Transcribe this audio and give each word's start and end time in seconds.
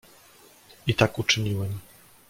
"I 0.87 0.93
tak 0.93 1.19
uczyniłem." 1.19 1.79